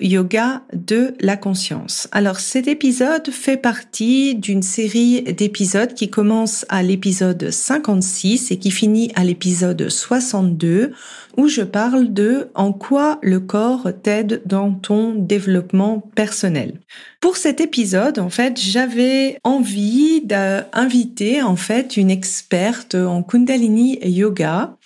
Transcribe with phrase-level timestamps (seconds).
[0.00, 2.08] yoga de la conscience.
[2.12, 8.70] Alors cet épisode fait partie d'une série d'épisodes qui commence à l'épisode 56 et qui
[8.70, 10.92] finit à l'épisode 62
[11.36, 16.80] où je parle de en quoi le corps t'aide dans ton développement personnel.
[17.20, 24.76] Pour cet épisode, en fait, j'avais envie d'inviter en fait une experte en Kundalini Yoga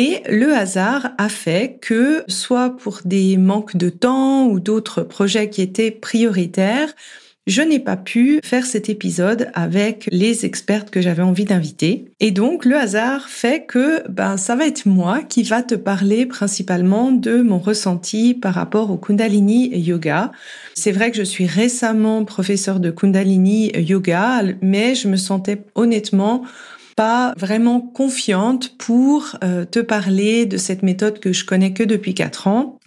[0.00, 5.50] et le hasard a fait que, soit pour des manques de temps ou d'autres projets
[5.50, 6.88] qui étaient prioritaires,
[7.46, 12.06] je n'ai pas pu faire cet épisode avec les expertes que j'avais envie d'inviter.
[12.18, 16.24] Et donc, le hasard fait que, ben, ça va être moi qui va te parler
[16.24, 20.32] principalement de mon ressenti par rapport au Kundalini Yoga.
[20.72, 26.44] C'est vrai que je suis récemment professeur de Kundalini Yoga, mais je me sentais honnêtement
[27.00, 32.12] pas vraiment confiante pour euh, te parler de cette méthode que je connais que depuis
[32.12, 32.78] quatre ans.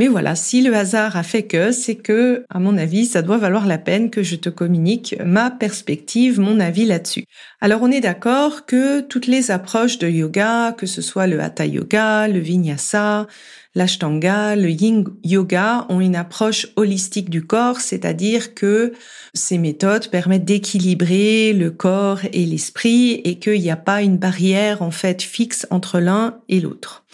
[0.00, 3.38] Mais voilà, si le hasard a fait que, c'est que, à mon avis, ça doit
[3.38, 7.24] valoir la peine que je te communique ma perspective, mon avis là-dessus.
[7.60, 11.64] Alors on est d'accord que toutes les approches de yoga, que ce soit le hatha
[11.66, 13.28] yoga, le vinyasa,
[13.76, 18.94] l'ashtanga, le yin yoga ont une approche holistique du corps, c'est-à-dire que
[19.32, 24.82] ces méthodes permettent d'équilibrer le corps et l'esprit et qu'il n'y a pas une barrière
[24.82, 27.04] en fait fixe entre l'un et l'autre.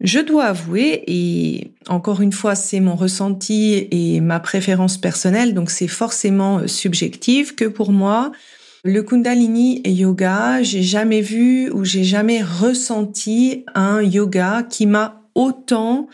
[0.00, 5.70] Je dois avouer, et encore une fois, c'est mon ressenti et ma préférence personnelle, donc
[5.70, 8.32] c'est forcément subjectif, que pour moi,
[8.82, 16.08] le Kundalini Yoga, j'ai jamais vu ou j'ai jamais ressenti un yoga qui m'a autant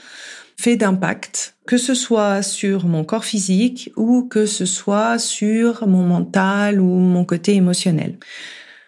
[0.57, 6.03] fait d'impact, que ce soit sur mon corps physique ou que ce soit sur mon
[6.03, 8.19] mental ou mon côté émotionnel.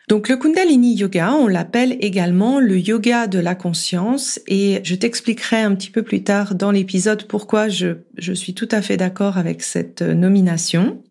[0.08, 5.60] Donc le Kundalini Yoga, on l'appelle également le yoga de la conscience et je t'expliquerai
[5.60, 9.62] un petit peu plus tard dans l'épisode pourquoi je, suis tout à fait d'accord avec
[9.62, 11.02] cette nomination.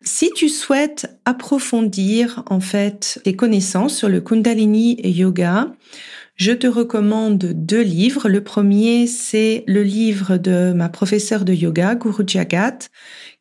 [0.00, 5.70] Si tu souhaites approfondir en fait tes connaissances sur le Kundalini Yoga,
[6.36, 8.30] je te recommande deux livres.
[8.30, 12.78] Le premier, c'est le livre de ma professeure de yoga, Guru Jagat,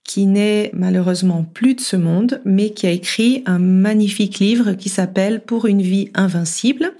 [0.03, 4.89] qui n'est malheureusement plus de ce monde, mais qui a écrit un magnifique livre qui
[4.89, 6.93] s'appelle Pour une vie invincible.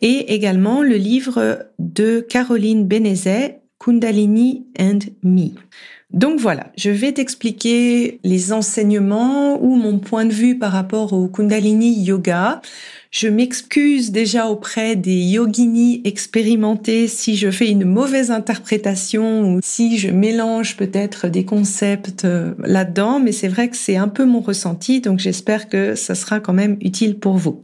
[0.00, 5.50] Et également le livre de Caroline Benezet, Kundalini and Me.
[6.10, 11.28] Donc voilà, je vais t'expliquer les enseignements ou mon point de vue par rapport au
[11.28, 12.62] Kundalini Yoga.
[13.10, 19.96] Je m'excuse déjà auprès des yoginis expérimentés si je fais une mauvaise interprétation ou si
[19.96, 24.40] je mélange peut-être des concepts euh, là-dedans, mais c'est vrai que c'est un peu mon
[24.40, 27.62] ressenti, donc j'espère que ça sera quand même utile pour vous.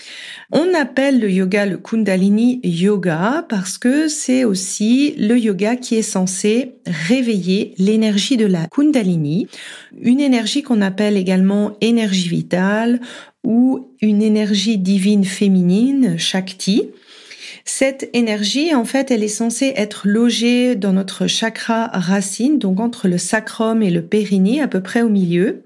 [0.50, 6.02] On appelle le yoga le Kundalini Yoga parce que c'est aussi le yoga qui est
[6.02, 9.46] censé réveiller l'énergie de la Kundalini,
[10.00, 13.00] une énergie qu'on appelle également énergie vitale
[13.44, 16.90] ou une énergie divine féminine, Shakti.
[17.64, 23.08] Cette énergie, en fait, elle est censée être logée dans notre chakra racine, donc entre
[23.08, 25.62] le sacrum et le périnée, à peu près au milieu.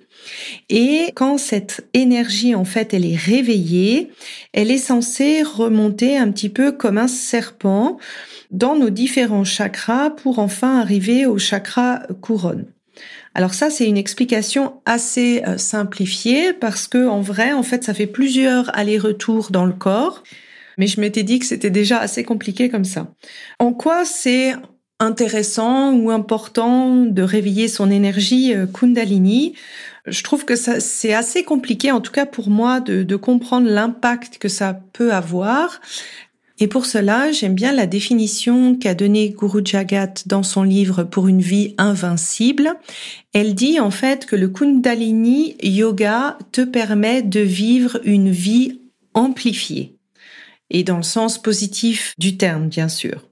[0.69, 4.11] Et quand cette énergie, en fait, elle est réveillée,
[4.53, 7.99] elle est censée remonter un petit peu comme un serpent
[8.51, 12.67] dans nos différents chakras pour enfin arriver au chakra couronne.
[13.35, 17.95] Alors ça, c'est une explication assez euh, simplifiée parce que en vrai, en fait, ça
[17.95, 20.23] fait plusieurs allers-retours dans le corps.
[20.79, 23.09] Mais je m'étais dit que c'était déjà assez compliqué comme ça.
[23.59, 24.55] En quoi c'est
[25.01, 29.55] intéressant ou important de réveiller son énergie euh, Kundalini?
[30.07, 33.69] Je trouve que ça, c'est assez compliqué, en tout cas pour moi, de, de comprendre
[33.69, 35.81] l'impact que ça peut avoir.
[36.61, 41.29] Et pour cela, j'aime bien la définition qu'a donnée Guru Jagat dans son livre Pour
[41.29, 42.75] une vie invincible.
[43.33, 48.81] Elle dit en fait que le Kundalini Yoga te permet de vivre une vie
[49.15, 49.95] amplifiée.
[50.71, 53.25] Et dans le sens positif du terme, bien sûr.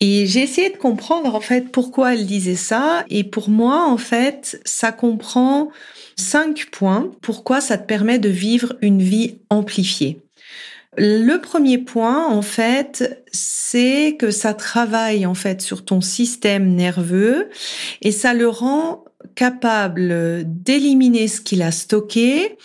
[0.00, 3.04] Et j'ai essayé de comprendre en fait pourquoi elle disait ça.
[3.10, 5.70] Et pour moi, en fait, ça comprend
[6.16, 7.10] cinq points.
[7.20, 10.20] Pourquoi ça te permet de vivre une vie amplifiée.
[10.98, 17.50] Le premier point, en fait, c'est que ça travaille en fait sur ton système nerveux
[18.00, 19.04] et ça le rend
[19.34, 22.56] capable d'éliminer ce qu'il a stocké,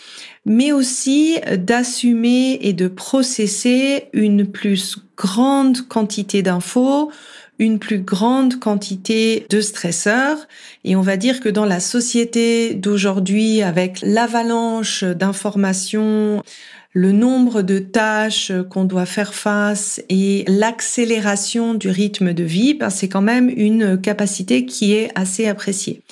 [0.46, 7.12] mais aussi d'assumer et de processer une plus grande quantité d'infos,
[7.58, 10.48] une plus grande quantité de stresseurs.
[10.84, 16.42] Et on va dire que dans la société d'aujourd'hui, avec l'avalanche d'informations,
[16.92, 22.90] le nombre de tâches qu'on doit faire face et l'accélération du rythme de vie, ben,
[22.90, 26.02] c'est quand même une capacité qui est assez appréciée.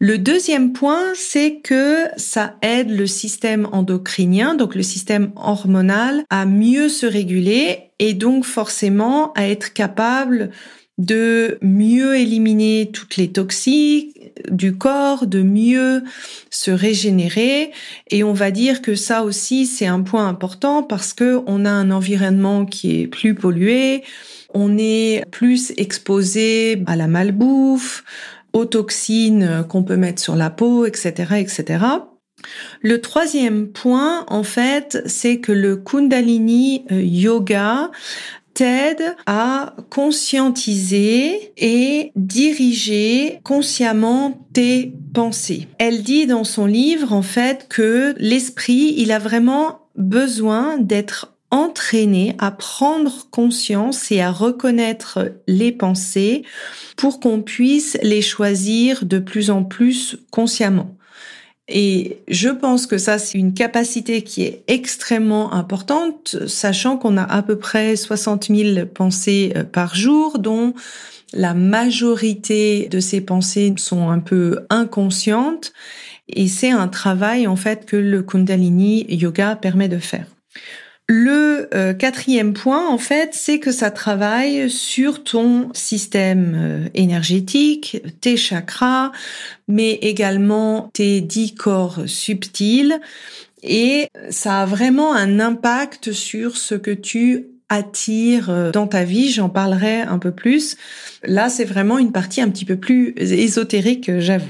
[0.00, 6.46] Le deuxième point, c'est que ça aide le système endocrinien, donc le système hormonal, à
[6.46, 10.50] mieux se réguler et donc forcément à être capable
[10.98, 16.02] de mieux éliminer toutes les toxiques du corps, de mieux
[16.50, 17.72] se régénérer.
[18.10, 21.70] Et on va dire que ça aussi, c'est un point important parce que on a
[21.70, 24.04] un environnement qui est plus pollué,
[24.52, 28.04] on est plus exposé à la malbouffe,
[28.52, 31.84] aux toxines qu'on peut mettre sur la peau, etc., etc.
[32.82, 37.90] Le troisième point, en fait, c'est que le Kundalini euh, Yoga
[38.54, 45.68] t'aide à conscientiser et diriger consciemment tes pensées.
[45.78, 52.34] Elle dit dans son livre, en fait, que l'esprit, il a vraiment besoin d'être entraîné
[52.38, 56.42] à prendre conscience et à reconnaître les pensées
[56.96, 60.96] pour qu'on puisse les choisir de plus en plus consciemment.
[61.68, 67.22] Et je pense que ça, c'est une capacité qui est extrêmement importante, sachant qu'on a
[67.22, 70.74] à peu près 60 000 pensées euh, par jour, dont
[71.32, 75.72] la majorité de ces pensées sont un peu inconscientes.
[76.28, 80.26] Et c'est un travail, en fait, que le Kundalini Yoga permet de faire.
[81.06, 88.00] Le euh, quatrième point, en fait, c'est que ça travaille sur ton système euh, énergétique,
[88.22, 89.12] tes chakras,
[89.68, 92.98] mais également tes dix corps subtils.
[93.62, 99.30] Et ça a vraiment un impact sur ce que tu attires euh, dans ta vie.
[99.30, 100.78] J'en parlerai un peu plus.
[101.22, 104.48] Là, c'est vraiment une partie un petit peu plus ésotérique, j'avoue.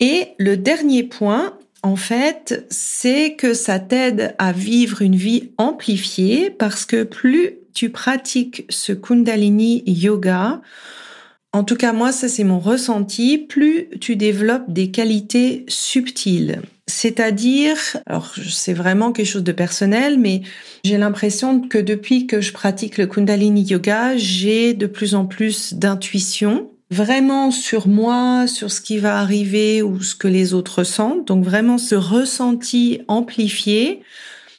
[0.00, 6.50] Et le dernier point, en fait, c'est que ça t'aide à vivre une vie amplifiée
[6.50, 10.60] parce que plus tu pratiques ce Kundalini Yoga,
[11.52, 16.62] en tout cas moi ça c'est mon ressenti, plus tu développes des qualités subtiles.
[16.86, 17.76] C'est-à-dire,
[18.06, 20.42] alors c'est vraiment quelque chose de personnel, mais
[20.84, 25.74] j'ai l'impression que depuis que je pratique le Kundalini Yoga, j'ai de plus en plus
[25.74, 31.26] d'intuition vraiment sur moi, sur ce qui va arriver ou ce que les autres sentent.
[31.26, 34.02] Donc vraiment ce ressenti amplifié.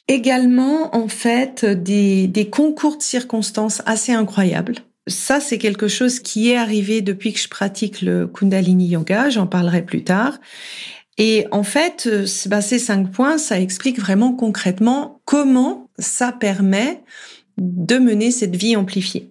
[0.08, 4.74] Également, en fait, des, des concours de circonstances assez incroyables.
[5.06, 9.30] Ça, c'est quelque chose qui est arrivé depuis que je pratique le Kundalini Yoga.
[9.30, 10.38] J'en parlerai plus tard.
[11.16, 12.08] Et en fait,
[12.46, 17.02] bah, ces cinq points, ça explique vraiment concrètement comment ça permet
[17.56, 19.30] de mener cette vie amplifiée.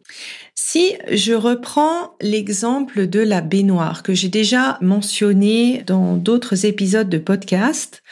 [0.56, 7.18] Si je reprends l'exemple de la baignoire que j'ai déjà mentionné dans d'autres épisodes de
[7.18, 8.04] podcast,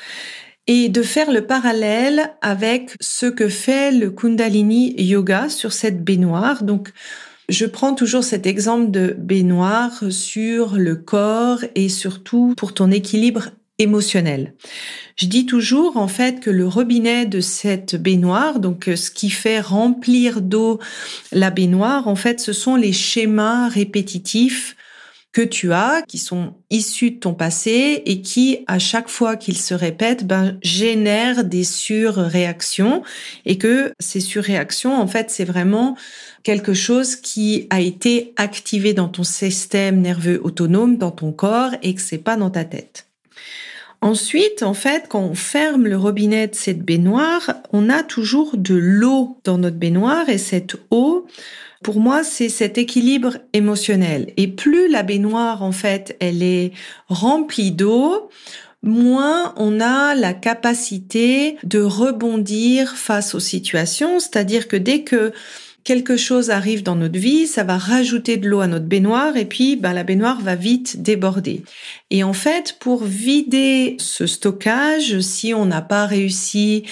[0.68, 6.64] et de faire le parallèle avec ce que fait le Kundalini Yoga sur cette baignoire.
[6.64, 6.92] Donc,
[7.50, 13.50] je prends toujours cet exemple de baignoire sur le corps et surtout pour ton équilibre
[13.82, 14.54] émotionnel.
[15.18, 19.30] Je dis toujours en fait que le robinet de cette baignoire, donc euh, ce qui
[19.30, 20.80] fait remplir d'eau
[21.32, 24.76] la baignoire, en fait, ce sont les schémas répétitifs
[25.34, 29.58] que tu as, qui sont issus de ton passé et qui, à chaque fois qu'ils
[29.58, 33.02] se répètent, ben, génèrent des surréactions
[33.46, 35.96] et que ces surréactions, en fait, c'est vraiment
[36.44, 41.96] quelque chose qui a été activé dans ton système nerveux autonome, dans ton corps et
[41.96, 43.11] que c'est pas dans ta tête.
[44.02, 48.74] Ensuite, en fait, quand on ferme le robinet de cette baignoire, on a toujours de
[48.74, 51.28] l'eau dans notre baignoire et cette eau,
[51.84, 54.34] pour moi, c'est cet équilibre émotionnel.
[54.38, 56.72] Et plus la baignoire, en fait, elle est
[57.10, 58.30] remplie d'eau,
[58.84, 64.20] moins on a la capacité de rebondir face aux situations.
[64.20, 65.32] C'est-à-dire que dès que
[65.84, 69.46] quelque chose arrive dans notre vie, ça va rajouter de l'eau à notre baignoire et
[69.46, 71.64] puis ben, la baignoire va vite déborder.
[72.10, 76.84] Et en fait, pour vider ce stockage, si on n'a pas réussi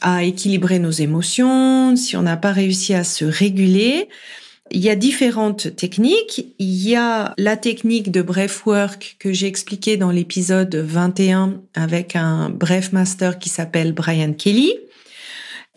[0.00, 4.08] à équilibrer nos émotions, si on n'a pas réussi à se réguler,
[4.70, 6.46] il y a différentes techniques.
[6.58, 12.50] Il y a la technique de breathwork que j'ai expliqué dans l'épisode 21 avec un
[12.50, 14.72] breath master qui s'appelle Brian Kelly.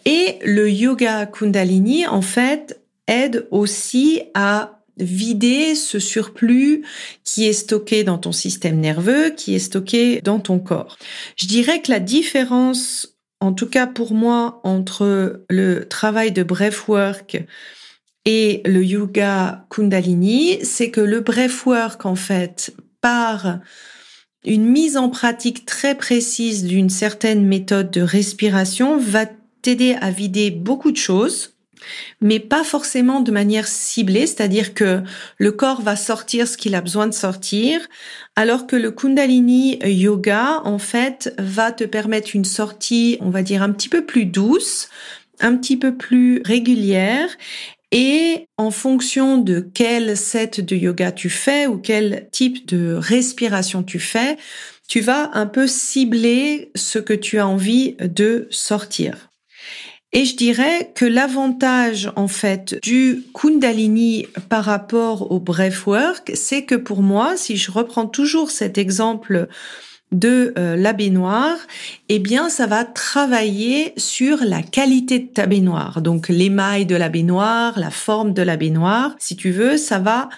[0.06, 6.84] Et le yoga kundalini, en fait, aide aussi à vider ce surplus
[7.24, 10.98] qui est stocké dans ton système nerveux, qui est stocké dans ton corps.
[11.38, 17.44] Je dirais que la différence, en tout cas pour moi, entre le travail de breathwork
[18.25, 23.60] et le yoga kundalini, c'est que le breathwork, en fait, par
[24.46, 29.25] une mise en pratique très précise d'une certaine méthode de respiration va
[29.62, 31.56] t'aider à vider beaucoup de choses,
[32.22, 35.01] mais pas forcément de manière ciblée, c'est-à-dire que
[35.38, 37.88] le corps va sortir ce qu'il a besoin de sortir,
[38.36, 43.63] alors que le Kundalini Yoga, en fait, va te permettre une sortie, on va dire,
[43.63, 44.89] un petit peu plus douce,
[45.39, 47.30] un petit peu plus régulière
[47.92, 53.84] et en fonction de quel set de yoga tu fais ou quel type de respiration
[53.84, 54.38] tu fais,
[54.88, 59.28] tu vas un peu cibler ce que tu as envie de sortir.
[60.12, 66.75] Et je dirais que l'avantage en fait du Kundalini par rapport au breathwork, c'est que
[66.75, 69.48] pour moi, si je reprends toujours cet exemple
[70.12, 71.58] de euh, la baignoire,
[72.10, 76.01] eh bien, ça va travailler sur la qualité de ta baignoire.
[76.01, 80.30] Donc, l'émail de la baignoire, la forme de la baignoire, si tu veux, ça va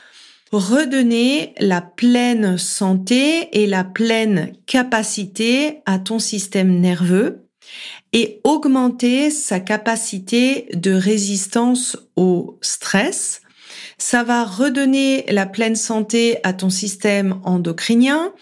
[0.51, 7.47] redonner la pleine santé et la pleine capacité à ton système nerveux
[8.13, 13.41] et augmenter sa capacité de résistance au stress.
[13.97, 18.33] Ça va redonner la pleine santé à ton système endocrinien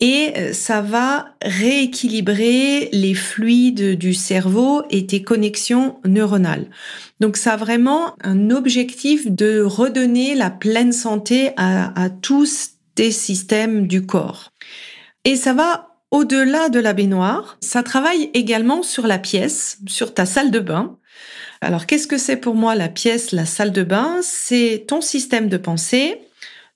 [0.00, 6.68] et ça va rééquilibrer les fluides du cerveau et tes connexions neuronales.
[7.20, 13.12] Donc ça a vraiment un objectif de redonner la pleine santé à, à tous tes
[13.12, 14.50] systèmes du corps.
[15.24, 20.26] Et ça va au-delà de la baignoire, ça travaille également sur la pièce, sur ta
[20.26, 20.96] salle de bain.
[21.60, 24.18] Alors qu'est-ce que c'est pour moi la pièce, la salle de bain?
[24.22, 26.20] C'est ton système de pensée,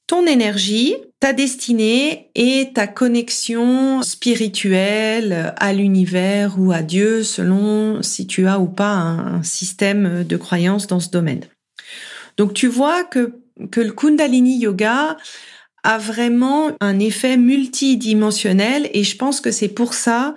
[0.09, 8.27] ton énergie, ta destinée et ta connexion spirituelle à l'univers ou à Dieu selon si
[8.27, 11.45] tu as ou pas un système de croyance dans ce domaine.
[12.39, 13.35] Donc tu vois que,
[13.71, 15.17] que le Kundalini Yoga
[15.89, 20.35] a vraiment un effet multidimensionnel et je pense que c'est pour ça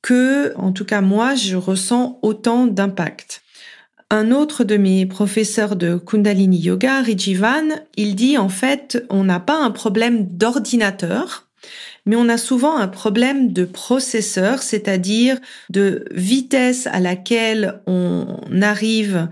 [0.00, 3.42] que, en tout cas moi, je ressens autant d'impact.
[4.10, 9.40] Un autre de mes professeurs de Kundalini Yoga, Rijivan, il dit en fait, on n'a
[9.40, 11.48] pas un problème d'ordinateur,
[12.06, 15.36] mais on a souvent un problème de processeur, c'est-à-dire
[15.68, 19.28] de vitesse à laquelle on arrive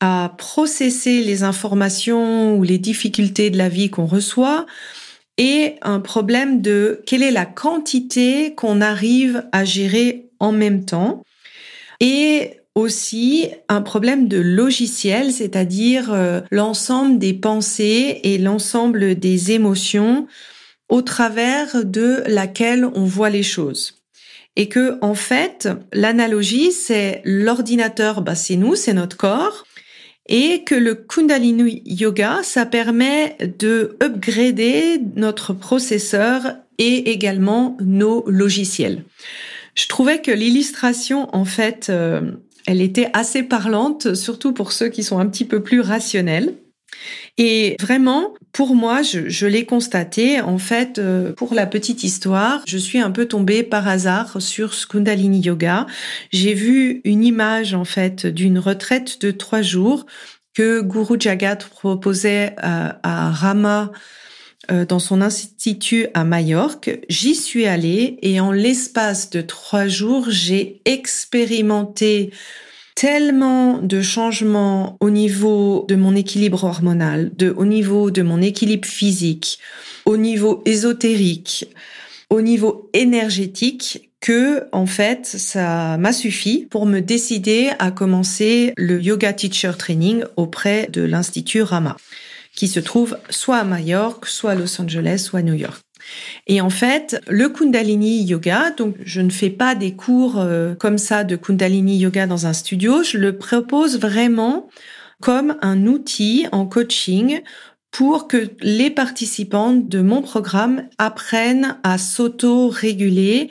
[0.00, 4.66] à processer les informations ou les difficultés de la vie qu'on reçoit
[5.38, 11.22] et un problème de quelle est la quantité qu'on arrive à gérer en même temps
[12.00, 20.26] et aussi un problème de logiciel, c'est-à-dire euh, l'ensemble des pensées et l'ensemble des émotions
[20.88, 24.00] au travers de laquelle on voit les choses.
[24.56, 29.64] Et que, en fait, l'analogie, c'est l'ordinateur, bah, c'est nous, c'est notre corps
[30.28, 39.04] et que le Kundalini Yoga, ça permet de upgrader notre processeur et également nos logiciels.
[39.74, 42.32] Je trouvais que l'illustration, en fait, euh,
[42.66, 46.54] elle était assez parlante, surtout pour ceux qui sont un petit peu plus rationnels.
[47.38, 50.40] Et vraiment, pour moi, je, l'ai constaté.
[50.40, 54.74] En fait, euh, pour la petite histoire, je suis un peu tombée par hasard sur
[54.74, 55.86] ce Kundalini Yoga.
[56.32, 60.06] J'ai vu une image, en fait, d'une retraite de trois jours
[60.54, 63.90] que Guru Jagat proposait à, Rama
[64.70, 67.00] euh, dans son institut à Majorque.
[67.08, 72.30] J'y suis allée et en l'espace de trois jours, j'ai expérimenté
[72.94, 78.86] tellement de changements au niveau de mon équilibre hormonal, de, au niveau de mon équilibre
[78.86, 79.58] physique,
[80.04, 81.66] au niveau ésotérique,
[82.30, 89.00] au niveau énergétique que en fait ça m'a suffi pour me décider à commencer le
[89.00, 91.96] yoga teacher training auprès de l'institut Rama
[92.54, 95.80] qui se trouve soit à Majorque, soit à Los Angeles, soit à New York.
[96.46, 100.98] Et en fait, le Kundalini Yoga, donc je ne fais pas des cours euh, comme
[100.98, 104.68] ça de Kundalini Yoga dans un studio, je le propose vraiment
[105.20, 107.40] comme un outil en coaching
[107.90, 113.50] pour que les participants de mon programme apprennent à s'auto-réguler.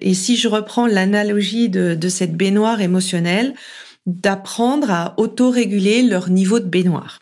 [0.00, 3.54] Et si je reprends l'analogie de, de cette baignoire émotionnelle,
[4.06, 7.20] d'apprendre à auto-réguler leur niveau de baignoire.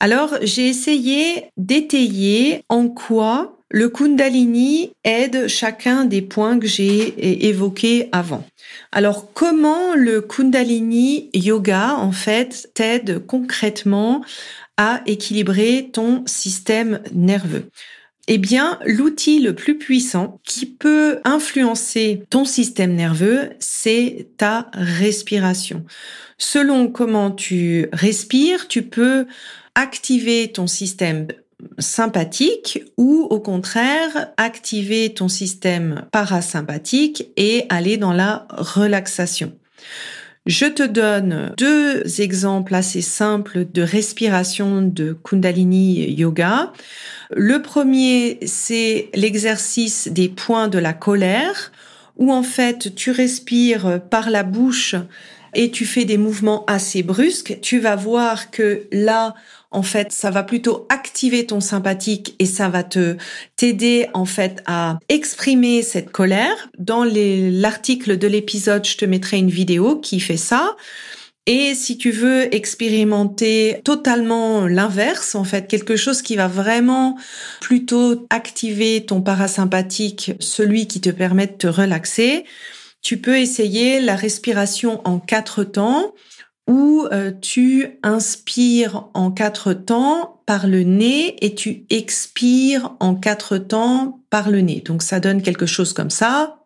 [0.00, 8.10] Alors, j'ai essayé d'étayer en quoi le Kundalini aide chacun des points que j'ai évoqués
[8.12, 8.46] avant.
[8.92, 14.22] Alors, comment le Kundalini Yoga, en fait, t'aide concrètement
[14.76, 17.70] à équilibrer ton système nerveux?
[18.28, 25.84] Eh bien, l'outil le plus puissant qui peut influencer ton système nerveux, c'est ta respiration.
[26.36, 29.26] Selon comment tu respires, tu peux
[29.74, 31.26] activer ton système
[31.78, 39.52] sympathique ou au contraire activer ton système parasympathique et aller dans la relaxation.
[40.44, 46.72] Je te donne deux exemples assez simples de respiration de Kundalini Yoga.
[47.30, 51.70] Le premier, c'est l'exercice des points de la colère,
[52.16, 54.96] où en fait tu respires par la bouche
[55.54, 57.58] et tu fais des mouvements assez brusques.
[57.62, 59.36] Tu vas voir que là,
[59.72, 63.16] en fait, ça va plutôt activer ton sympathique et ça va te
[63.56, 66.70] t'aider en fait à exprimer cette colère.
[66.78, 70.76] Dans l'article de l'épisode, je te mettrai une vidéo qui fait ça.
[71.46, 77.18] Et si tu veux expérimenter totalement l'inverse, en fait, quelque chose qui va vraiment
[77.60, 82.44] plutôt activer ton parasympathique, celui qui te permet de te relaxer,
[83.00, 86.14] tu peux essayer la respiration en quatre temps
[86.68, 93.58] où euh, tu inspires en quatre temps par le nez et tu expires en quatre
[93.58, 94.80] temps par le nez.
[94.84, 96.64] Donc ça donne quelque chose comme ça.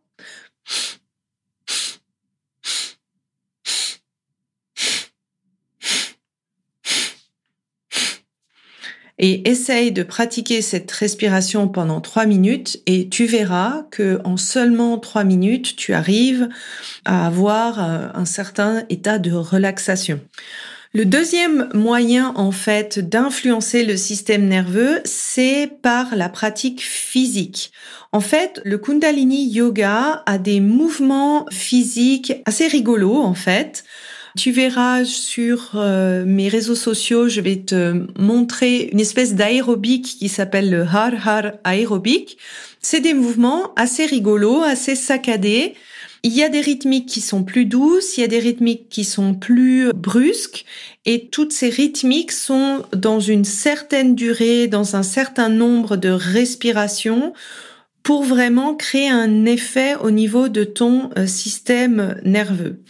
[9.18, 14.98] Et essaye de pratiquer cette respiration pendant trois minutes et tu verras que en seulement
[14.98, 16.48] trois minutes, tu arrives
[17.04, 20.20] à avoir euh, un certain état de relaxation.
[20.92, 27.70] Le deuxième moyen, en fait, d'influencer le système nerveux, c'est par la pratique physique.
[28.12, 33.84] En fait, le Kundalini Yoga a des mouvements physiques assez rigolos, en fait.
[34.36, 40.28] Tu verras sur euh, mes réseaux sociaux, je vais te montrer une espèce d'aérobic qui
[40.28, 42.36] s'appelle le Har Har aérobic.
[42.82, 45.72] C'est des mouvements assez rigolos, assez saccadés.
[46.22, 49.04] Il y a des rythmiques qui sont plus douces, il y a des rythmiques qui
[49.04, 50.66] sont plus brusques,
[51.06, 57.32] et toutes ces rythmiques sont dans une certaine durée, dans un certain nombre de respirations,
[58.02, 62.82] pour vraiment créer un effet au niveau de ton euh, système nerveux.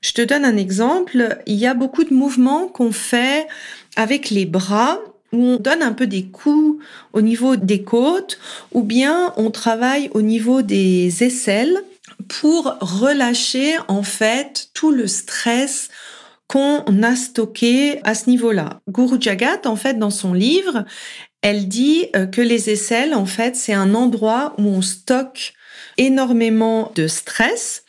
[0.00, 1.38] Je te donne un exemple.
[1.46, 3.46] Il y a beaucoup de mouvements qu'on fait
[3.96, 4.98] avec les bras
[5.32, 6.82] où on donne un peu des coups
[7.12, 8.38] au niveau des côtes
[8.72, 11.78] ou bien on travaille au niveau des aisselles
[12.28, 15.88] pour relâcher en fait tout le stress
[16.46, 18.80] qu'on a stocké à ce niveau-là.
[18.88, 20.84] Guru Jagat, en fait, dans son livre,
[21.42, 25.54] elle dit euh, que les aisselles, en fait, c'est un endroit où on stocke
[25.96, 27.84] énormément de stress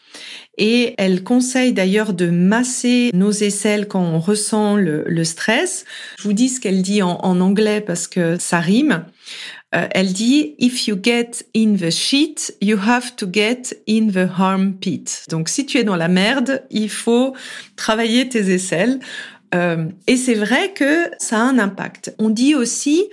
[0.57, 5.85] et elle conseille d'ailleurs de masser nos aisselles quand on ressent le, stress.
[6.17, 9.05] Je vous dis ce qu'elle dit en, anglais parce que ça rime.
[9.73, 14.29] Euh, elle dit If you get in the shit, you have to get in the
[14.37, 15.23] harm pit.
[15.29, 17.33] Donc si tu es dans la merde, il faut
[17.77, 18.99] travailler tes aisselles.
[19.55, 22.13] Euh, et c'est vrai que ça a un impact.
[22.19, 23.05] On dit aussi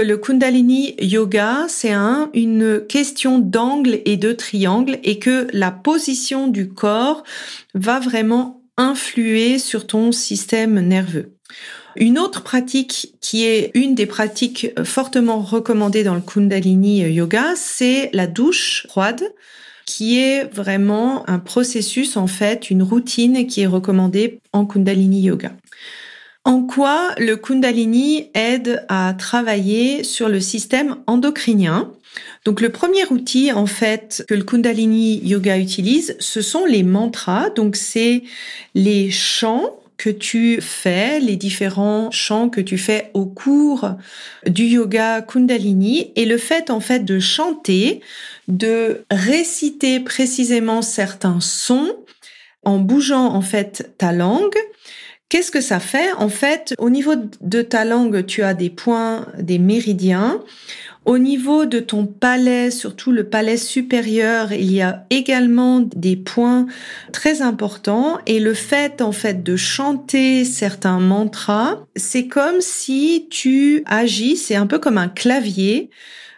[0.00, 6.48] le Kundalini Yoga, c'est un, une question d'angle et de triangle et que la position
[6.48, 7.24] du corps
[7.74, 11.32] va vraiment influer sur ton système nerveux.
[11.96, 18.10] Une autre pratique qui est une des pratiques fortement recommandées dans le Kundalini Yoga, c'est
[18.12, 19.22] la douche froide
[19.86, 25.52] qui est vraiment un processus, en fait, une routine qui est recommandée en Kundalini Yoga.
[26.46, 31.90] En quoi le Kundalini aide à travailler sur le système endocrinien?
[32.44, 37.50] Donc le premier outil en fait que le Kundalini Yoga utilise, ce sont les mantras.
[37.50, 38.22] Donc c'est
[38.76, 43.90] les chants que tu fais, les différents chants que tu fais au cours
[44.46, 48.02] du yoga Kundalini et le fait en fait de chanter,
[48.46, 51.96] de réciter précisément certains sons
[52.62, 54.56] en bougeant en fait ta langue
[55.28, 56.12] Qu'est-ce que ça fait?
[56.18, 60.40] En fait, au niveau de ta langue, tu as des points, des méridiens.
[61.04, 66.66] Au niveau de ton palais, surtout le palais supérieur, il y a également des points
[67.12, 73.82] très importants et le fait en fait de chanter certains mantras, c'est comme si tu
[73.86, 75.90] agis, c'est un peu comme un clavier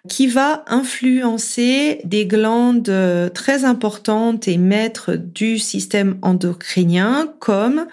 [0.09, 7.87] qui va influencer des glandes euh, très importantes et maîtres du système endocrinien comme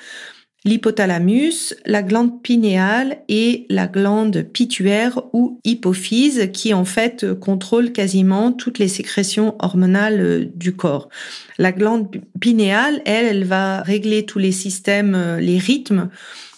[0.65, 8.51] l'hypothalamus, la glande pinéale et la glande pituaire ou hypophyse qui en fait contrôle quasiment
[8.51, 11.09] toutes les sécrétions hormonales euh, du corps.
[11.57, 12.09] La glande
[12.41, 16.09] pinéale, elle, elle va régler tous les systèmes, euh, les rythmes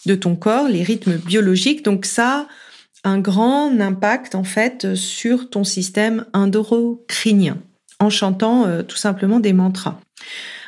[0.05, 1.83] de ton corps, les rythmes biologiques.
[1.83, 2.47] Donc ça,
[3.03, 7.57] un grand impact en fait sur ton système endocrinien
[7.99, 9.99] en chantant euh, tout simplement des mantras.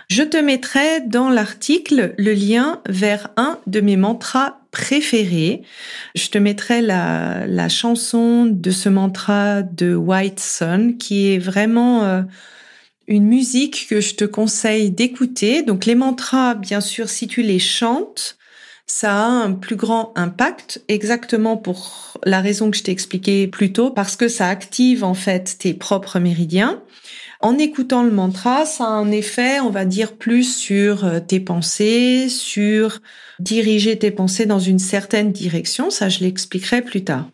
[0.09, 5.61] Je te mettrai dans l'article le lien vers un de mes mantras préférés.
[6.15, 12.23] Je te mettrai la, chanson de ce mantra de White Sun qui est vraiment euh,
[13.07, 15.61] une musique que je te conseille d'écouter.
[15.61, 18.39] Donc les mantras, bien sûr, si tu les chantes,
[18.87, 23.73] ça a un plus grand impact, exactement pour la raison que je t'ai expliqué plus
[23.73, 26.81] tôt, parce que ça active en fait tes propres méridiens.
[27.41, 31.39] En écoutant le mantra, ça a un effet, on va dire, plus sur euh, tes
[31.39, 32.99] pensées, sur
[33.39, 35.89] diriger tes pensées dans une certaine direction.
[35.89, 37.29] Ça, je l'expliquerai plus tard.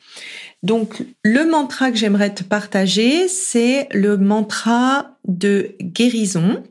[0.62, 6.64] Donc, le mantra que j'aimerais te partager, c'est le mantra de guérison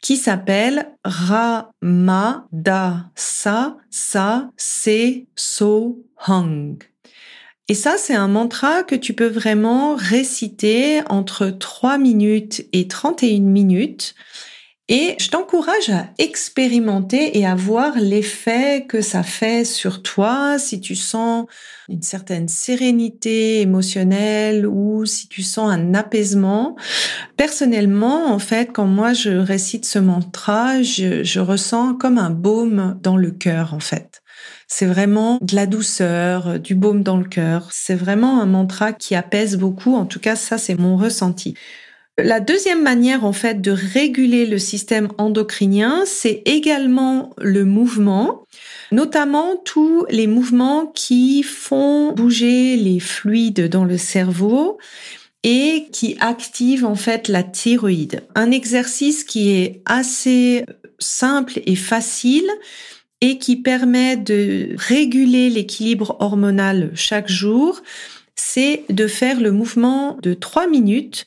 [0.00, 2.30] qui s'appelle Ramada
[3.14, 6.78] Sa Sa Se So Hung.
[7.68, 13.40] Et ça, c'est un mantra que tu peux vraiment réciter entre 3 minutes et 31
[13.40, 14.14] minutes.
[14.88, 20.80] Et je t'encourage à expérimenter et à voir l'effet que ça fait sur toi, si
[20.80, 21.46] tu sens
[21.88, 26.76] une certaine sérénité émotionnelle ou si tu sens un apaisement.
[27.36, 32.96] Personnellement, en fait, quand moi je récite ce mantra, je, je ressens comme un baume
[33.02, 34.22] dans le cœur, en fait.
[34.68, 37.68] C'est vraiment de la douceur, du baume dans le cœur.
[37.70, 39.94] C'est vraiment un mantra qui apaise beaucoup.
[39.94, 41.54] En tout cas, ça, c'est mon ressenti.
[42.18, 48.44] La deuxième manière, en fait, de réguler le système endocrinien, c'est également le mouvement,
[48.90, 54.78] notamment tous les mouvements qui font bouger les fluides dans le cerveau
[55.42, 58.22] et qui activent en fait la thyroïde.
[58.34, 60.64] Un exercice qui est assez
[60.98, 62.48] simple et facile,
[63.20, 67.82] et qui permet de réguler l'équilibre hormonal chaque jour,
[68.34, 71.26] c'est de faire le mouvement de trois minutes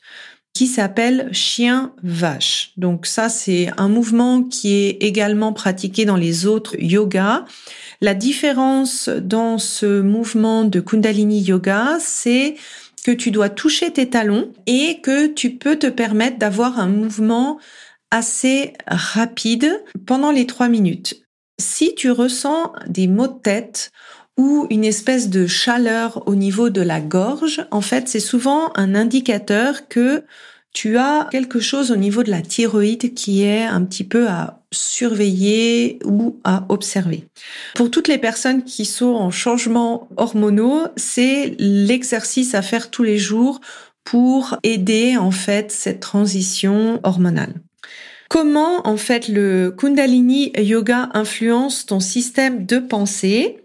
[0.52, 2.72] qui s'appelle chien-vache.
[2.76, 7.44] Donc ça, c'est un mouvement qui est également pratiqué dans les autres yogas.
[8.00, 12.56] La différence dans ce mouvement de Kundalini Yoga, c'est
[13.04, 17.58] que tu dois toucher tes talons et que tu peux te permettre d'avoir un mouvement
[18.10, 21.22] assez rapide pendant les trois minutes.
[21.60, 23.92] Si tu ressens des maux de tête
[24.36, 28.94] ou une espèce de chaleur au niveau de la gorge, en fait, c'est souvent un
[28.94, 30.24] indicateur que
[30.72, 34.60] tu as quelque chose au niveau de la thyroïde qui est un petit peu à
[34.72, 37.26] surveiller ou à observer.
[37.74, 43.18] Pour toutes les personnes qui sont en changement hormonaux, c'est l'exercice à faire tous les
[43.18, 43.60] jours
[44.04, 47.54] pour aider en fait cette transition hormonale.
[48.30, 53.58] Comment en fait le Kundalini Yoga influence ton système de pensée?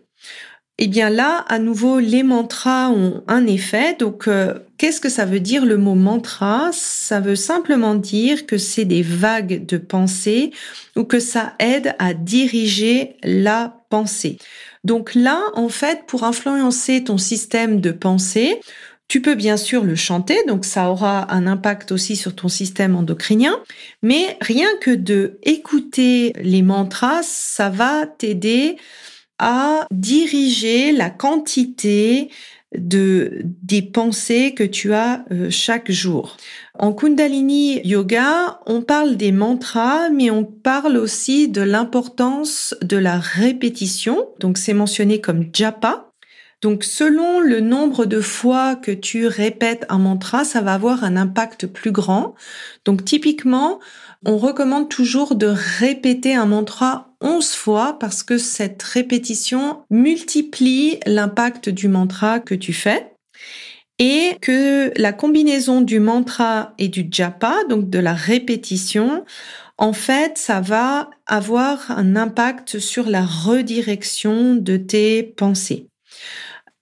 [0.80, 3.96] Eh bien là, à nouveau, les mantras ont un effet.
[4.00, 6.72] Donc, euh, qu'est-ce que ça veut dire le mot mantra?
[6.74, 10.50] Ça veut simplement dire que c'est des vagues de pensée
[10.96, 14.40] ou que ça aide à diriger la pensée.
[14.84, 18.60] Donc là, en fait, pour influencer ton système de pensée,
[19.08, 22.96] tu peux bien sûr le chanter, donc ça aura un impact aussi sur ton système
[22.96, 23.60] endocrinien,
[24.02, 28.78] mais rien que de écouter les mantras, ça va t'aider
[29.38, 32.30] à diriger la quantité
[32.78, 36.38] de des pensées que tu as euh, chaque jour.
[36.78, 43.18] En Kundalini Yoga, on parle des mantras, mais on parle aussi de l'importance de la
[43.18, 44.28] répétition.
[44.40, 46.05] Donc c'est mentionné comme japa.
[46.66, 51.16] Donc selon le nombre de fois que tu répètes un mantra, ça va avoir un
[51.16, 52.34] impact plus grand.
[52.86, 53.80] Donc typiquement,
[54.26, 61.70] on recommande toujours de répéter un mantra 11 fois parce que cette répétition multiplie l'impact
[61.70, 63.14] du mantra que tu fais
[64.00, 69.24] et que la combinaison du mantra et du japa, donc de la répétition,
[69.78, 75.90] en fait, ça va avoir un impact sur la redirection de tes pensées.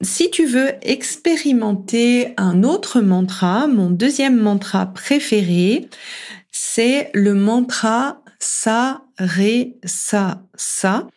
[0.04, 5.88] Si tu veux expérimenter un autre mantra, mon deuxième mantra préféré,
[6.52, 11.08] c'est le mantra Sa, Ré, Sa, Sa.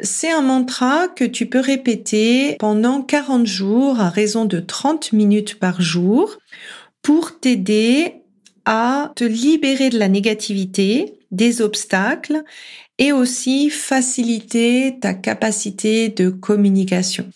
[0.00, 5.58] C'est un mantra que tu peux répéter pendant 40 jours à raison de 30 minutes
[5.58, 6.36] par jour
[7.00, 8.16] pour t'aider
[8.66, 12.42] à te libérer de la négativité, des obstacles
[12.98, 17.30] et aussi faciliter ta capacité de communication.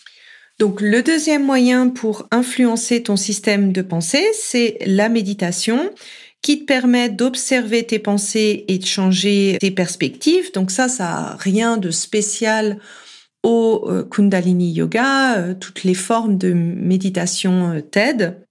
[0.61, 5.91] Donc le deuxième moyen pour influencer ton système de pensée, c'est la méditation
[6.43, 10.53] qui te permet d'observer tes pensées et de changer tes perspectives.
[10.53, 12.79] Donc ça, ça a rien de spécial
[13.43, 18.47] au euh, Kundalini Yoga, euh, toutes les formes de méditation euh, t'aident.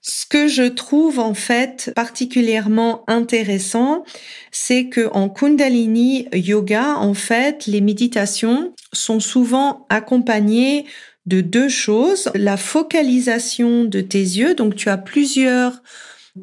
[0.00, 4.04] Ce que je trouve en fait particulièrement intéressant,
[4.52, 10.86] c'est que en Kundalini Yoga, en fait, les méditations sont souvent accompagnées
[11.28, 12.30] de deux choses.
[12.34, 15.82] La focalisation de tes yeux, donc tu as plusieurs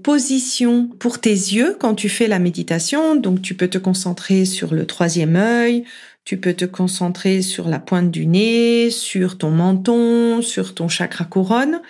[0.04, 4.74] positions pour tes yeux quand tu fais la méditation, donc tu peux te concentrer sur
[4.74, 5.86] le troisième œil,
[6.24, 11.26] tu peux te concentrer sur la pointe du nez, sur ton menton, sur ton chakra
[11.26, 11.82] couronne.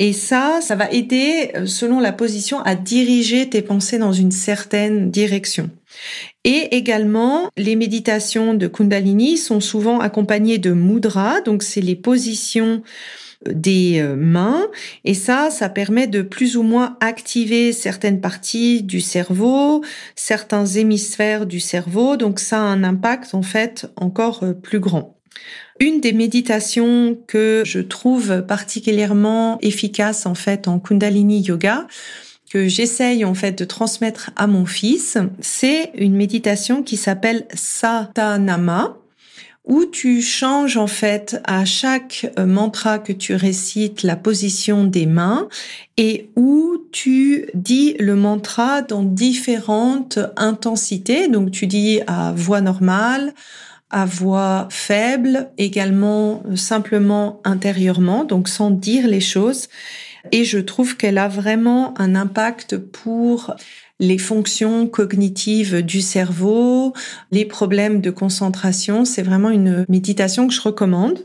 [0.00, 4.30] Et ça, ça va aider, euh, selon la position, à diriger tes pensées dans une
[4.30, 5.70] certaine direction.
[6.50, 12.82] Et également, les méditations de Kundalini sont souvent accompagnées de mudra, donc c'est les positions
[13.46, 14.66] euh, des euh, mains
[15.04, 19.84] et ça ça permet de plus ou moins activer certaines parties du cerveau,
[20.16, 25.18] certains hémisphères du cerveau donc ça a un impact en fait encore plus grand.
[25.80, 31.86] Une des méditations que je trouve particulièrement efficace en fait en Kundalini Yoga,
[32.48, 38.96] que j'essaye en fait de transmettre à mon fils, c'est une méditation qui s'appelle Satanama
[39.68, 45.04] où tu changes en fait à chaque euh, mantra que tu récites la position des
[45.04, 45.46] mains
[45.98, 51.28] et où tu dis le mantra dans différentes intensités.
[51.28, 53.34] Donc tu dis à voix normale,
[53.90, 59.68] à voix faible, également euh, simplement intérieurement, donc sans dire les choses.
[60.32, 63.54] Et je trouve qu'elle a vraiment un impact pour
[64.00, 66.92] les fonctions cognitives du cerveau,
[67.32, 69.04] les problèmes de concentration.
[69.04, 71.24] C'est vraiment une méditation que je recommande.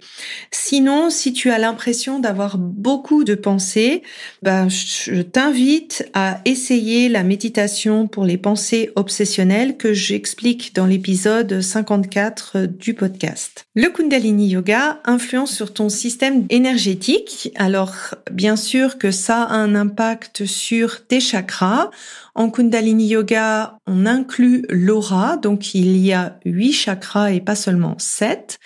[0.51, 4.01] Sinon, si tu as l'impression d'avoir beaucoup de pensées,
[4.41, 11.61] ben, je t'invite à essayer la méditation pour les pensées obsessionnelles que j'explique dans l'épisode
[11.61, 13.65] 54 du podcast.
[13.75, 17.51] Le Kundalini Yoga influence sur ton système énergétique.
[17.55, 17.93] Alors,
[18.31, 21.91] bien sûr que ça a un impact sur tes chakras.
[22.35, 27.95] En Kundalini Yoga, on inclut l'aura, donc il y a huit chakras et pas seulement
[27.99, 28.57] sept.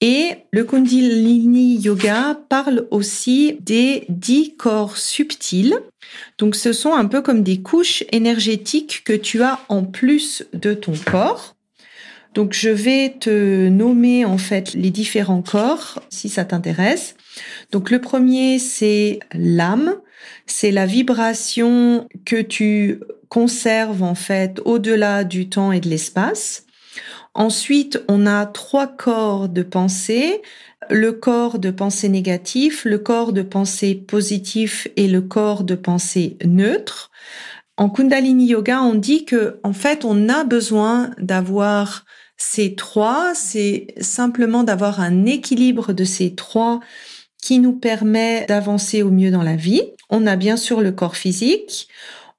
[0.00, 5.76] Et le Kundalini Yoga parle aussi des dix corps subtils.
[6.38, 10.72] Donc ce sont un peu comme des couches énergétiques que tu as en plus de
[10.72, 11.56] ton corps.
[12.34, 17.16] Donc je vais te nommer en fait les différents corps si ça t'intéresse.
[17.72, 19.96] Donc le premier c'est l'âme
[20.46, 26.64] c'est la vibration que tu conserves en fait au-delà du temps et de l'espace.
[27.34, 30.42] Ensuite, on a trois corps de pensée,
[30.90, 36.36] le corps de pensée négatif, le corps de pensée positif et le corps de pensée
[36.44, 37.10] neutre.
[37.76, 42.04] En Kundalini Yoga, on dit que en fait, on a besoin d'avoir
[42.36, 46.80] ces trois, c'est simplement d'avoir un équilibre de ces trois
[47.48, 49.80] qui nous permet d'avancer au mieux dans la vie.
[50.10, 51.88] On a bien sûr le corps physique.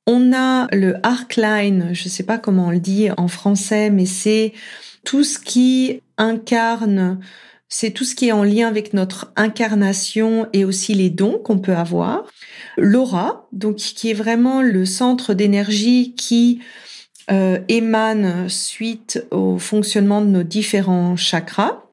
[0.05, 0.97] On a le
[1.35, 4.53] line, je ne sais pas comment on le dit en français, mais c'est
[5.03, 7.19] tout ce qui incarne,
[7.69, 11.57] c'est tout ce qui est en lien avec notre incarnation et aussi les dons qu'on
[11.57, 12.27] peut avoir.
[12.77, 16.61] L'aura, donc qui est vraiment le centre d'énergie qui
[17.31, 21.88] euh, émane suite au fonctionnement de nos différents chakras.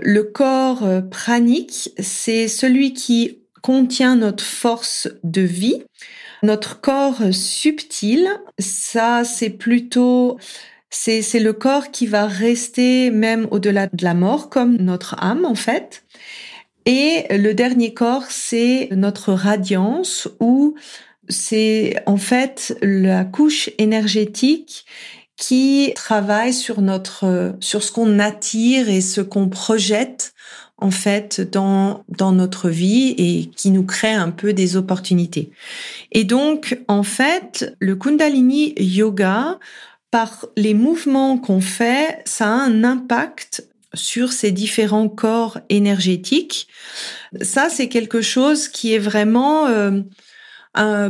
[0.00, 5.82] Le corps euh, pranique, c'est celui qui contient notre force de vie.
[6.42, 8.28] Notre corps subtil,
[8.60, 10.38] ça c'est plutôt
[10.88, 15.44] c'est c'est le corps qui va rester même au-delà de la mort comme notre âme
[15.44, 16.04] en fait.
[16.86, 20.76] Et le dernier corps, c'est notre radiance ou
[21.28, 24.86] c'est en fait la couche énergétique
[25.38, 30.34] qui travaille sur notre sur ce qu'on attire et ce qu'on projette
[30.76, 35.50] en fait dans dans notre vie et qui nous crée un peu des opportunités.
[36.12, 39.58] Et donc en fait, le Kundalini yoga
[40.10, 46.68] par les mouvements qu'on fait, ça a un impact sur ces différents corps énergétiques.
[47.40, 50.00] Ça, c'est quelque chose qui est vraiment euh,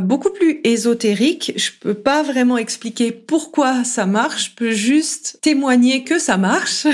[0.01, 1.53] beaucoup plus ésotérique.
[1.55, 4.49] Je peux pas vraiment expliquer pourquoi ça marche.
[4.49, 6.87] Je peux juste témoigner que ça marche.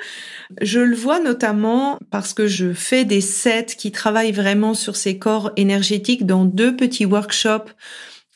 [0.60, 5.18] je le vois notamment parce que je fais des sets qui travaillent vraiment sur ces
[5.18, 7.72] corps énergétiques dans deux petits workshops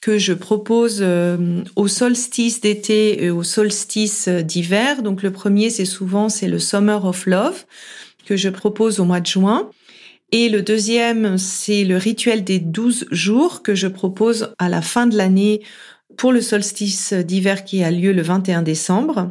[0.01, 5.03] que je propose euh, au solstice d'été et au solstice d'hiver.
[5.03, 7.65] Donc le premier, c'est souvent c'est le Summer of Love
[8.27, 9.71] que je propose au mois de juin.
[10.33, 15.07] Et le deuxième, c'est le rituel des 12 jours que je propose à la fin
[15.07, 15.63] de l'année
[16.17, 19.31] pour le solstice d'hiver qui a lieu le 21 décembre.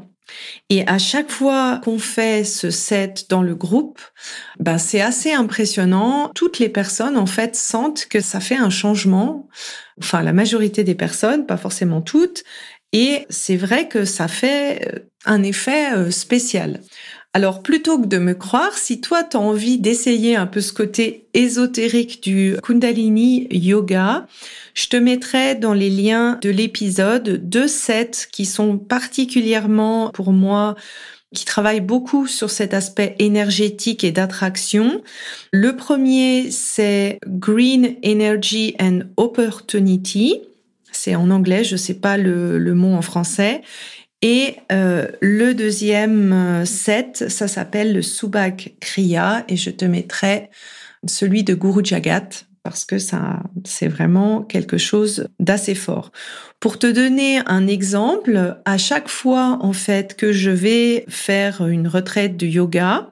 [0.70, 4.00] Et à chaque fois qu'on fait ce set dans le groupe,
[4.60, 6.32] ben c'est assez impressionnant.
[6.36, 9.50] Toutes les personnes, en fait, sentent que ça fait un changement.
[10.00, 12.44] Enfin, la majorité des personnes, pas forcément toutes.
[12.94, 16.82] Et c'est vrai que ça fait euh, un effet euh, spécial.
[17.34, 20.74] Alors plutôt que de me croire, si toi tu as envie d'essayer un peu ce
[20.74, 24.28] côté ésotérique du Kundalini Yoga,
[24.74, 30.76] je te mettrai dans les liens de l'épisode deux sets qui sont particulièrement pour moi
[31.34, 35.02] qui travaillent beaucoup sur cet aspect énergétique et d'attraction.
[35.54, 40.42] Le premier, c'est Green Energy and Opportunity.
[40.92, 43.62] C'est en anglais, je sais pas le, le mot en français.
[44.22, 50.50] Et euh, le deuxième euh, set, ça s'appelle le Subak Kriya et je te mettrai
[51.08, 52.30] celui de Guru Jagat
[52.64, 56.12] parce que ça, c'est vraiment quelque chose d'assez fort.
[56.60, 61.88] Pour te donner un exemple, à chaque fois, en fait, que je vais faire une
[61.88, 63.12] retraite de yoga,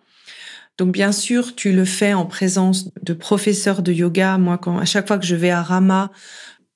[0.78, 4.38] donc bien sûr, tu le fais en présence de professeurs de yoga.
[4.38, 6.12] Moi, quand à chaque fois que je vais à Rama,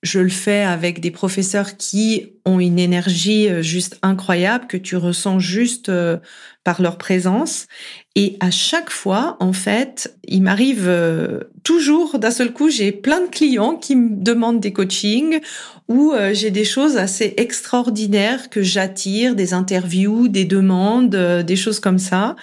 [0.03, 4.97] je le fais avec des professeurs qui ont une énergie euh, juste incroyable que tu
[4.97, 6.17] ressens juste euh,
[6.65, 7.67] par leur présence.
[8.15, 13.21] Et à chaque fois, en fait, il m'arrive euh, toujours d'un seul coup, j'ai plein
[13.21, 15.39] de clients qui me demandent des coachings
[15.87, 21.99] ou j'ai des choses assez extraordinaires que j'attire, des interviews, des demandes, des choses comme
[21.99, 22.37] ça.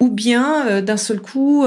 [0.00, 1.64] Ou bien d'un seul coup,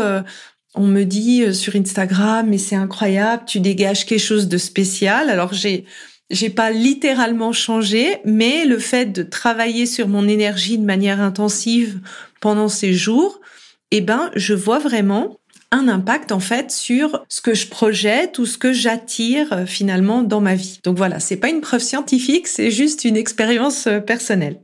[0.76, 5.30] on me dit euh, sur Instagram, mais c'est incroyable, tu dégages quelque chose de spécial.
[5.30, 5.86] Alors j'ai
[6.32, 12.00] j'ai pas littéralement changé, mais le fait de travailler sur mon énergie de manière intensive
[12.42, 13.40] pendant ces jours,
[13.92, 15.38] eh ben, je vois vraiment
[15.72, 20.24] un impact en fait sur ce que je projette ou ce que j'attire euh, finalement
[20.24, 20.80] dans ma vie.
[20.84, 24.60] Donc voilà, c'est pas une preuve scientifique, c'est juste une expérience euh, personnelle.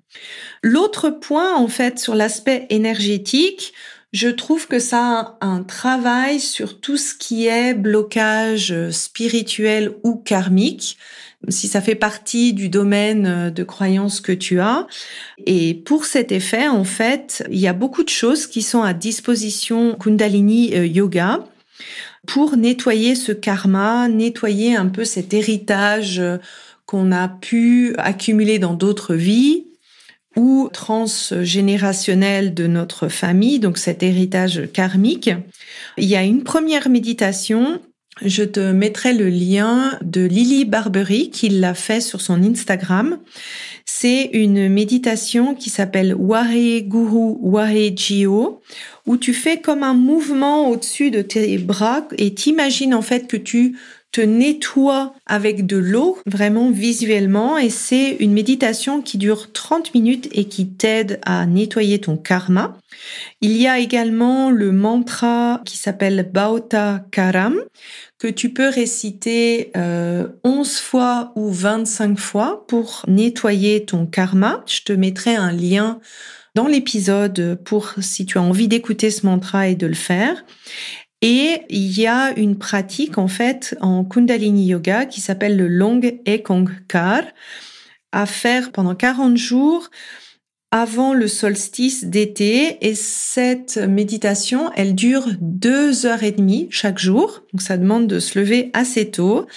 [0.64, 3.74] L'autre point en fait sur l'aspect énergétique,
[4.12, 10.16] je trouve que ça a un travail sur tout ce qui est blocage spirituel ou
[10.16, 10.98] karmique,
[11.48, 14.86] si ça fait partie du domaine de croyance que tu as.
[15.46, 18.94] Et pour cet effet, en fait, il y a beaucoup de choses qui sont à
[18.94, 21.46] disposition Kundalini euh, Yoga
[22.28, 26.38] pour nettoyer ce karma, nettoyer un peu cet héritage euh,
[26.86, 29.66] qu'on a pu accumuler dans d'autres vies
[30.36, 35.30] ou transgénérationnel de notre famille, donc cet héritage karmique.
[35.98, 37.82] Il y a une première méditation.
[38.24, 43.18] Je te mettrai le lien de Lily Barbery qui l'a fait sur son Instagram.
[43.86, 48.62] C'est une méditation qui s'appelle Ware Guru Ware Jio
[49.08, 53.38] où tu fais comme un mouvement au-dessus de tes bras et t'imagines en fait que
[53.38, 53.76] tu
[54.12, 60.28] te nettoie avec de l'eau, vraiment visuellement, et c'est une méditation qui dure 30 minutes
[60.32, 62.78] et qui t'aide à nettoyer ton karma.
[63.40, 67.56] Il y a également le mantra qui s'appelle Bauta Karam,
[68.20, 74.64] que tu peux réciter euh, 11 fois ou 25 fois pour nettoyer ton karma.
[74.68, 76.00] Je te mettrai un lien
[76.54, 80.44] dans l'épisode pour si tu as envie d'écouter ce mantra et de le faire.
[81.22, 86.02] Et il y a une pratique en fait en Kundalini Yoga qui s'appelle le Long
[86.26, 87.24] Ekong Kar
[88.12, 89.90] à faire pendant 40 jours
[90.72, 97.44] avant le solstice d'été et cette méditation, elle dure deux heures et demie chaque jour.
[97.52, 99.48] Donc ça demande de se lever assez tôt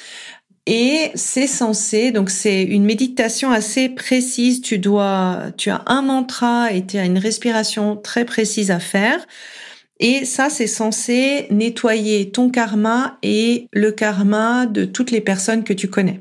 [0.66, 4.61] et c'est censé, donc c'est une méditation assez précise.
[4.61, 9.24] Tu dois, tu as un mantra et tu as une respiration très précise à faire.
[10.07, 15.73] Et ça, c'est censé nettoyer ton karma et le karma de toutes les personnes que
[15.73, 16.21] tu connais.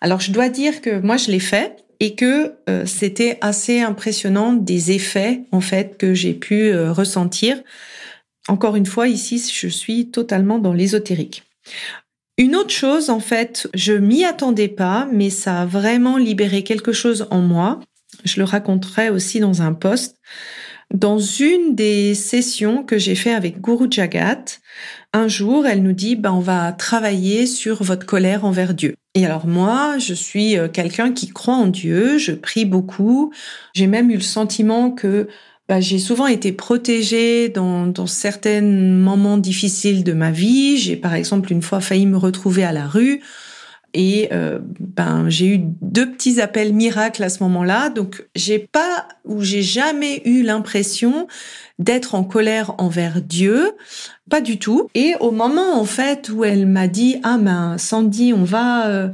[0.00, 4.52] Alors, je dois dire que moi, je l'ai fait et que euh, c'était assez impressionnant
[4.52, 7.60] des effets, en fait, que j'ai pu euh, ressentir.
[8.46, 11.42] Encore une fois, ici, je suis totalement dans l'ésotérique.
[12.38, 16.92] Une autre chose, en fait, je m'y attendais pas, mais ça a vraiment libéré quelque
[16.92, 17.80] chose en moi.
[18.24, 20.16] Je le raconterai aussi dans un post.
[20.94, 24.44] Dans une des sessions que j'ai fait avec Guru Jagat,
[25.12, 28.94] un jour, elle nous dit, ben, on va travailler sur votre colère envers Dieu.
[29.14, 33.32] Et alors moi, je suis euh, quelqu'un qui croit en Dieu, je prie beaucoup.
[33.74, 35.28] J'ai même eu le sentiment que
[35.68, 40.78] bah, j'ai souvent été protégée dans, dans certains moments difficiles de ma vie.
[40.78, 43.22] J'ai par exemple une fois failli me retrouver à la rue.
[43.94, 49.08] Et euh, ben j'ai eu deux petits appels miracles à ce moment-là, donc j'ai pas
[49.24, 51.26] ou j'ai jamais eu l'impression
[51.78, 53.72] d'être en colère envers Dieu,
[54.28, 54.88] pas du tout.
[54.94, 59.08] Et au moment en fait où elle m'a dit ah ben Sandy on va euh,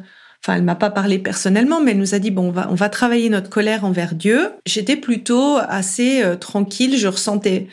[0.45, 2.75] Enfin, elle m'a pas parlé personnellement, mais elle nous a dit bon, on va on
[2.75, 4.51] va travailler notre colère envers Dieu.
[4.67, 7.69] J'étais plutôt assez euh, tranquille, je ressentais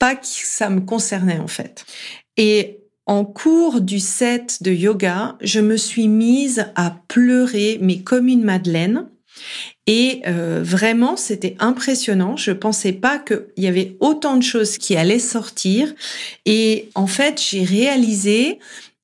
[0.00, 1.84] pas que ça me concernait en fait.
[2.36, 2.79] Et
[3.10, 8.44] en cours du set de yoga, je me suis mise à pleurer, mais comme une
[8.44, 9.08] madeleine.
[9.88, 12.36] Et euh, vraiment, c'était impressionnant.
[12.36, 15.92] Je pensais pas qu'il y avait autant de choses qui allaient sortir.
[16.46, 18.60] Et en fait, j'ai réalisé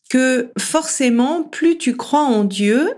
[0.08, 2.92] que forcément, plus tu crois en Dieu,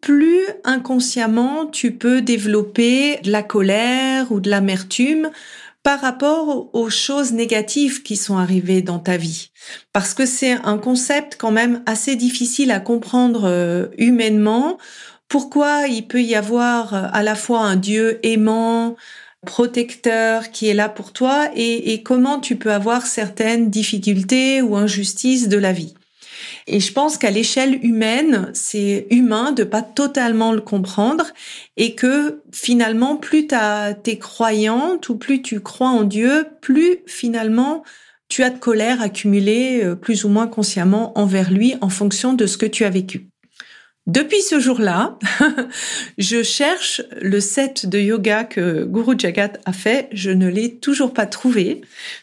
[0.00, 5.32] plus inconsciemment tu peux développer de la colère ou de l'amertume
[5.86, 9.52] par rapport aux choses négatives qui sont arrivées dans ta vie.
[9.92, 14.78] Parce que c'est un concept quand même assez difficile à comprendre euh, humainement.
[15.28, 18.96] Pourquoi il peut y avoir euh, à la fois un Dieu aimant,
[19.46, 24.74] protecteur qui est là pour toi et, et comment tu peux avoir certaines difficultés ou
[24.74, 25.94] injustices de la vie.
[26.66, 31.26] Et je pense qu'à l'échelle humaine, c'est humain de pas totalement le comprendre
[31.76, 37.84] et que finalement, plus tu es croyante ou plus tu crois en Dieu, plus finalement
[38.28, 42.46] tu as de colère accumulée euh, plus ou moins consciemment envers lui en fonction de
[42.46, 43.28] ce que tu as vécu.
[44.06, 45.18] Depuis ce jour-là,
[46.18, 50.08] je cherche le set de yoga que Guru Jagat a fait.
[50.12, 51.80] Je ne l'ai toujours pas trouvé.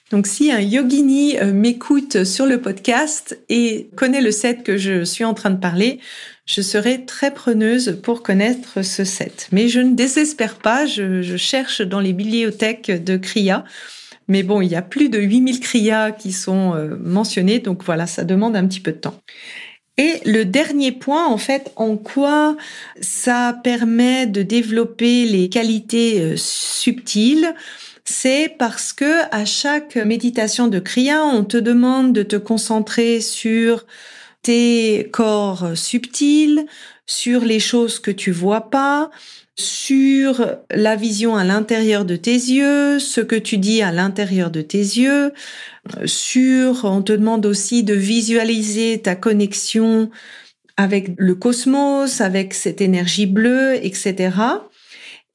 [0.10, 5.04] Donc si un yogini euh, m'écoute sur le podcast et connaît le set que je
[5.04, 6.00] suis en train de parler,
[6.46, 9.50] je serai très preneuse pour connaître ce set.
[9.52, 13.66] Mais je ne désespère pas, je, cherche dans les bibliothèques de Kriya.
[14.30, 18.08] Mais bon, il y a plus de 8000 Kriya qui sont euh, mentionnés, donc voilà,
[18.08, 19.22] ça demande un petit peu de temps.
[19.98, 22.58] Et le dernier point, en fait, en quoi
[23.00, 27.54] ça permet de développer les qualités euh, subtiles,
[28.04, 33.86] c'est parce que à chaque méditation de Kriya, on te demande de te concentrer sur
[34.42, 36.66] tes corps subtils,
[37.06, 39.10] sur les choses que tu vois pas,
[39.56, 44.62] sur la vision à l'intérieur de tes yeux, ce que tu dis à l'intérieur de
[44.62, 45.32] tes yeux,
[46.06, 50.10] sur, on te demande aussi de visualiser ta connexion
[50.76, 54.32] avec le cosmos, avec cette énergie bleue, etc.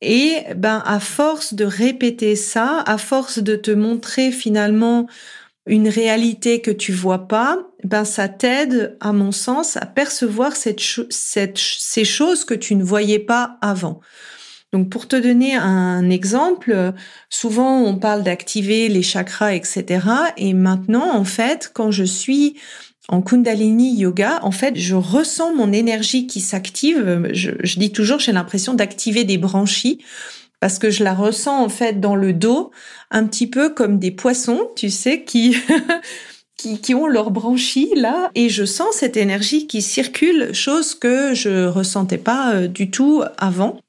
[0.00, 5.06] Et ben à force de répéter ça, à force de te montrer finalement
[5.66, 10.80] une réalité que tu vois pas, ben ça t'aide, à mon sens, à percevoir cette,
[11.10, 14.00] cette, ces choses que tu ne voyais pas avant.
[14.72, 16.92] Donc pour te donner un exemple,
[17.30, 20.00] souvent on parle d'activer les chakras, etc.
[20.36, 22.56] Et maintenant, en fait, quand je suis
[23.08, 27.30] en Kundalini Yoga, en fait, je ressens mon énergie qui s'active.
[27.32, 30.04] Je, je, dis toujours, j'ai l'impression d'activer des branchies
[30.60, 32.70] parce que je la ressens en fait dans le dos,
[33.10, 35.56] un petit peu comme des poissons, tu sais, qui
[36.58, 41.32] qui, qui ont leurs branchies là, et je sens cette énergie qui circule, chose que
[41.32, 43.80] je ressentais pas euh, du tout avant.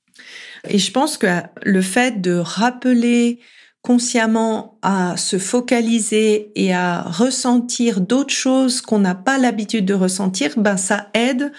[0.70, 1.28] Et je pense que
[1.64, 3.40] le fait de rappeler
[3.82, 10.54] consciemment à se focaliser et à ressentir d'autres choses qu'on n'a pas l'habitude de ressentir,
[10.58, 11.52] ben ça aide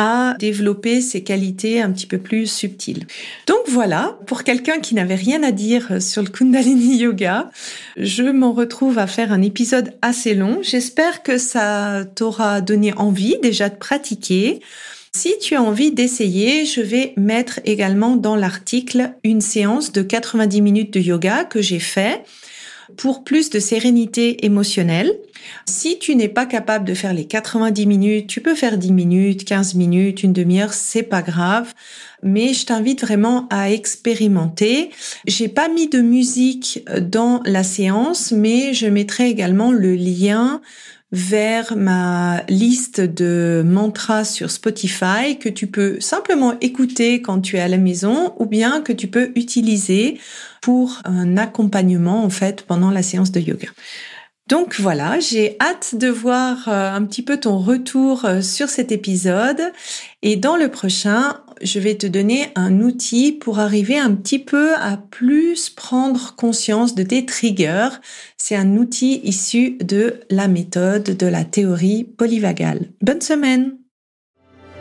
[0.00, 3.06] à développer ses qualités un petit peu plus subtiles.
[3.46, 7.50] Donc voilà, pour quelqu'un qui n'avait rien à dire sur le Kundalini Yoga,
[7.98, 10.60] je m'en retrouve à faire un épisode assez long.
[10.62, 14.60] J'espère que ça t'aura donné envie déjà de pratiquer.
[15.12, 20.62] Si tu as envie d'essayer, je vais mettre également dans l'article une séance de 90
[20.62, 22.22] minutes de yoga que j'ai fait
[22.96, 25.12] pour plus de sérénité émotionnelle.
[25.66, 29.44] Si tu n'es pas capable de faire les 90 minutes, tu peux faire 10 minutes,
[29.44, 31.72] 15 minutes, une demi-heure, c'est pas grave.
[32.22, 34.90] Mais je t'invite vraiment à expérimenter.
[35.26, 40.60] J'ai pas mis de musique dans la séance, mais je mettrai également le lien
[41.12, 47.60] vers ma liste de mantras sur Spotify que tu peux simplement écouter quand tu es
[47.60, 50.20] à la maison ou bien que tu peux utiliser
[50.60, 53.68] pour un accompagnement en fait pendant la séance de yoga.
[54.50, 58.90] Donc voilà, j'ai hâte de voir euh, un petit peu ton retour euh, sur cet
[58.90, 59.60] épisode.
[60.22, 64.74] Et dans le prochain, je vais te donner un outil pour arriver un petit peu
[64.74, 67.90] à plus prendre conscience de tes triggers.
[68.38, 72.90] C'est un outil issu de la méthode de la théorie polyvagale.
[73.00, 73.76] Bonne semaine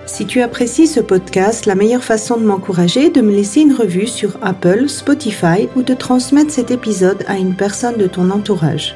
[0.06, 3.74] si tu apprécies ce podcast, la meilleure façon de m'encourager est de me laisser une
[3.74, 8.96] revue sur Apple, Spotify ou de transmettre cet épisode à une personne de ton entourage.